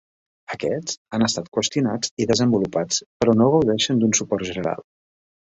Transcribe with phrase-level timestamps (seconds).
[0.53, 4.83] Aquests han estat qüestionats i desenvolupats però no gaudeixen d'un suport general.